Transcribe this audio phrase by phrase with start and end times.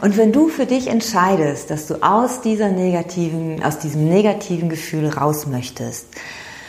[0.00, 5.08] Und wenn du für dich entscheidest, dass du aus dieser negativen, aus diesem negativen Gefühl
[5.08, 6.08] raus möchtest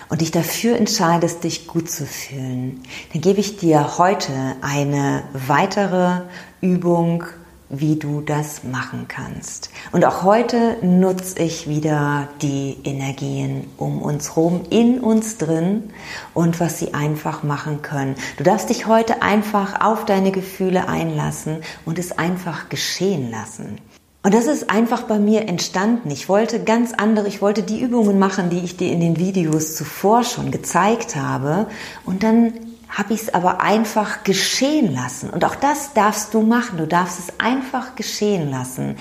[0.10, 2.82] und dich dafür entscheidest, dich gut zu fühlen,
[3.12, 4.32] dann gebe ich dir heute
[4.62, 6.22] eine weitere
[6.62, 7.26] Übung
[7.70, 9.70] wie du das machen kannst.
[9.92, 15.92] Und auch heute nutze ich wieder die Energien um uns herum, in uns drin
[16.34, 18.16] und was sie einfach machen können.
[18.38, 23.80] Du darfst dich heute einfach auf deine Gefühle einlassen und es einfach geschehen lassen.
[24.24, 26.12] Und das ist einfach bei mir entstanden.
[26.12, 29.76] Ich wollte ganz andere, ich wollte die Übungen machen, die ich dir in den Videos
[29.76, 31.68] zuvor schon gezeigt habe.
[32.04, 32.54] Und dann
[32.90, 35.30] habe ich es aber einfach geschehen lassen.
[35.30, 36.78] Und auch das darfst du machen.
[36.78, 38.98] Du darfst es einfach geschehen lassen.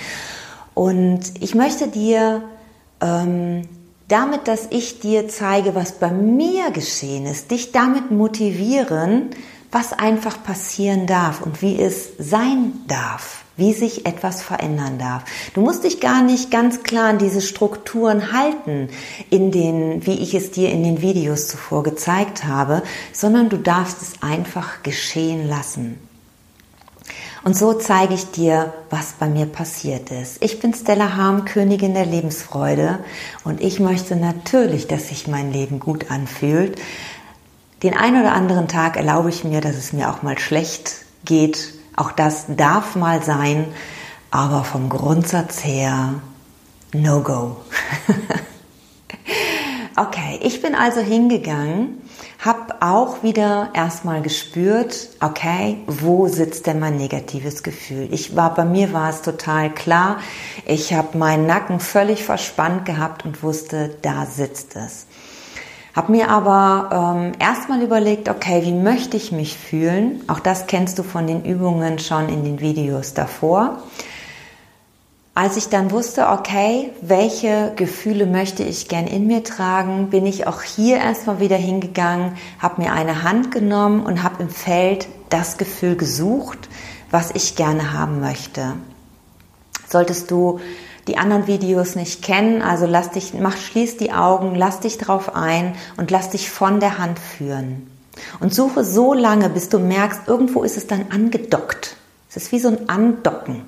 [0.74, 2.42] Und ich möchte dir
[3.00, 3.68] ähm,
[4.08, 9.30] damit, dass ich dir zeige, was bei mir geschehen ist, dich damit motivieren,
[9.72, 15.24] was einfach passieren darf und wie es sein darf wie sich etwas verändern darf.
[15.54, 18.88] Du musst dich gar nicht ganz klar an diese Strukturen halten,
[19.30, 22.82] in den, wie ich es dir in den Videos zuvor gezeigt habe,
[23.12, 25.98] sondern du darfst es einfach geschehen lassen.
[27.44, 30.42] Und so zeige ich dir, was bei mir passiert ist.
[30.42, 32.98] Ich bin Stella Harm, Königin der Lebensfreude
[33.44, 36.76] und ich möchte natürlich, dass sich mein Leben gut anfühlt.
[37.84, 41.74] Den einen oder anderen Tag erlaube ich mir, dass es mir auch mal schlecht geht,
[41.96, 43.66] auch das darf mal sein,
[44.30, 46.14] aber vom Grundsatz her
[46.92, 47.56] no go.
[49.96, 52.02] okay, ich bin also hingegangen,
[52.38, 58.08] habe auch wieder erstmal gespürt, okay, wo sitzt denn mein negatives Gefühl?
[58.10, 60.18] Ich war bei mir war es total klar,
[60.66, 65.06] ich habe meinen Nacken völlig verspannt gehabt und wusste, da sitzt es.
[65.96, 70.22] Habe mir aber ähm, erstmal überlegt, okay, wie möchte ich mich fühlen?
[70.28, 73.78] Auch das kennst du von den Übungen schon in den Videos davor.
[75.34, 80.46] Als ich dann wusste, okay, welche Gefühle möchte ich gern in mir tragen, bin ich
[80.46, 85.56] auch hier erstmal wieder hingegangen, habe mir eine Hand genommen und habe im Feld das
[85.56, 86.68] Gefühl gesucht,
[87.10, 88.74] was ich gerne haben möchte.
[89.88, 90.60] Solltest du
[91.06, 95.34] die anderen Videos nicht kennen, also lass dich, mach, schließ die Augen, lass dich drauf
[95.34, 97.90] ein und lass dich von der Hand führen.
[98.40, 101.96] Und suche so lange, bis du merkst, irgendwo ist es dann angedockt.
[102.28, 103.62] Es ist wie so ein Andocken.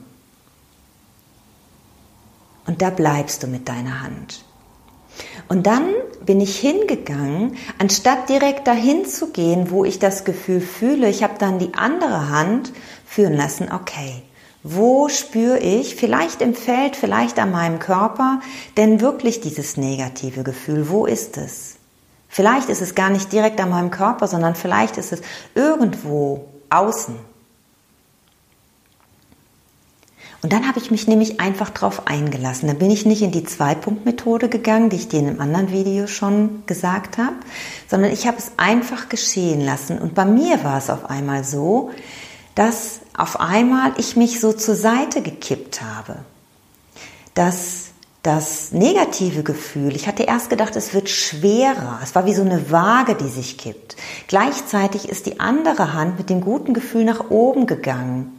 [2.66, 4.44] Und da bleibst du mit deiner Hand.
[5.48, 5.88] Und dann
[6.24, 11.34] bin ich hingegangen, anstatt direkt dahin zu gehen, wo ich das Gefühl fühle, ich habe
[11.38, 12.72] dann die andere Hand
[13.06, 14.22] führen lassen, okay,
[14.62, 18.40] wo spüre ich, vielleicht im Feld, vielleicht an meinem Körper,
[18.76, 20.88] denn wirklich dieses negative Gefühl?
[20.88, 21.76] Wo ist es?
[22.28, 25.22] Vielleicht ist es gar nicht direkt an meinem Körper, sondern vielleicht ist es
[25.54, 27.16] irgendwo außen.
[30.40, 32.68] Und dann habe ich mich nämlich einfach drauf eingelassen.
[32.68, 36.06] Da bin ich nicht in die Zwei-Punkt-Methode gegangen, die ich dir in einem anderen Video
[36.06, 37.34] schon gesagt habe,
[37.88, 39.98] sondern ich habe es einfach geschehen lassen.
[39.98, 41.90] Und bei mir war es auf einmal so,
[42.58, 46.16] dass auf einmal ich mich so zur Seite gekippt habe.
[47.34, 47.90] Dass
[48.24, 52.00] das negative Gefühl, ich hatte erst gedacht, es wird schwerer.
[52.02, 53.94] Es war wie so eine Waage, die sich kippt.
[54.26, 58.36] Gleichzeitig ist die andere Hand mit dem guten Gefühl nach oben gegangen.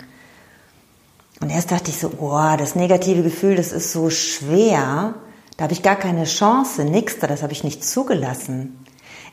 [1.39, 5.13] Und erst dachte ich so, oh, das negative Gefühl, das ist so schwer.
[5.55, 8.85] Da habe ich gar keine Chance, nix da, das habe ich nicht zugelassen.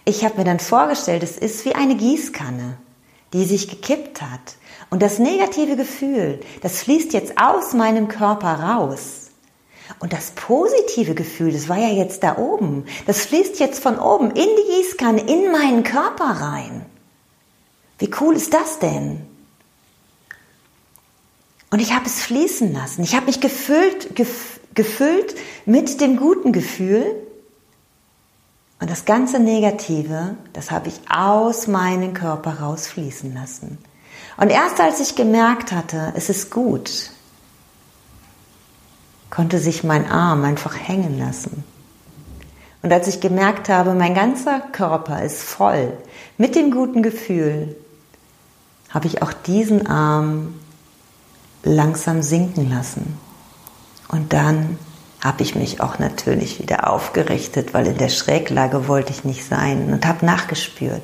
[0.05, 2.79] Ich habe mir dann vorgestellt, es ist wie eine Gießkanne,
[3.33, 4.55] die sich gekippt hat.
[4.91, 9.31] Und das negative Gefühl, das fließt jetzt aus meinem Körper raus.
[9.99, 14.31] Und das positive Gefühl, das war ja jetzt da oben, das fließt jetzt von oben
[14.31, 16.87] in die Gießkanne, in meinen Körper rein.
[17.99, 19.23] Wie cool ist das denn?
[21.71, 23.03] Und ich habe es fließen lassen.
[23.03, 25.35] Ich habe mich gefüllt, gef gefüllt
[25.65, 27.07] mit dem guten Gefühl.
[28.79, 33.79] Und das ganze Negative, das habe ich aus meinem Körper rausfließen lassen.
[34.37, 37.11] Und erst als ich gemerkt hatte, es ist gut,
[39.31, 41.65] konnte sich mein Arm einfach hängen lassen.
[42.83, 45.93] Und als ich gemerkt habe, mein ganzer Körper ist voll
[46.39, 47.75] mit dem guten Gefühl,
[48.91, 50.55] habe ich auch diesen Arm
[51.65, 53.19] langsam sinken lassen.
[54.09, 54.79] Und dann
[55.21, 59.93] habe ich mich auch natürlich wieder aufgerichtet, weil in der Schräglage wollte ich nicht sein
[59.93, 61.03] und habe nachgespürt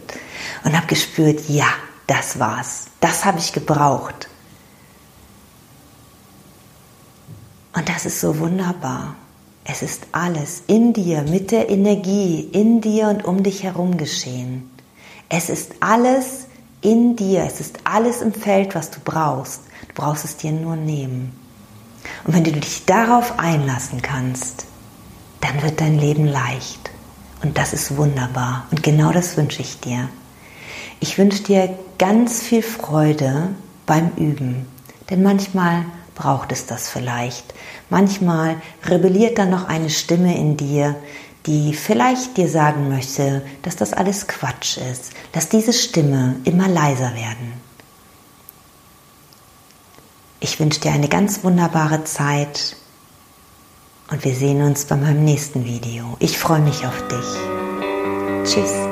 [0.65, 1.67] und habe gespürt, ja,
[2.07, 2.87] das war's.
[3.01, 4.29] Das habe ich gebraucht.
[7.75, 9.17] Und das ist so wunderbar.
[9.65, 14.71] Es ist alles in dir, mit der Energie, in dir und um dich herum geschehen.
[15.29, 16.47] Es ist alles
[16.81, 19.63] in dir, es ist alles im Feld, was du brauchst.
[19.89, 21.35] Du brauchst es dir nur nehmen.
[22.25, 24.67] Und wenn du dich darauf einlassen kannst,
[25.41, 26.91] dann wird dein Leben leicht.
[27.43, 28.67] Und das ist wunderbar.
[28.71, 30.09] Und genau das wünsche ich dir.
[31.01, 33.49] Ich wünsche dir ganz viel Freude
[33.87, 34.67] beim Üben.
[35.11, 35.85] Denn manchmal
[36.15, 37.55] braucht es das vielleicht.
[37.91, 40.97] Manchmal rebelliert dann noch eine Stimme in dir,
[41.47, 45.13] die vielleicht dir sagen möchte, dass das alles Quatsch ist.
[45.35, 47.55] Lass diese Stimme immer leiser werden.
[50.41, 52.77] Ich wünsche dir eine ganz wunderbare Zeit
[54.11, 56.17] und wir sehen uns bei meinem nächsten Video.
[56.19, 58.53] Ich freue mich auf dich.
[58.53, 58.92] Tschüss.